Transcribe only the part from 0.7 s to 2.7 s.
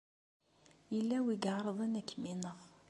Yella win i iɛeṛḍen ad kem-ineɣ.